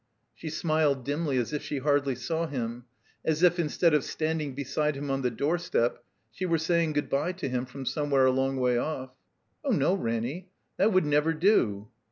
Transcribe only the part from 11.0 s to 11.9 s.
never do."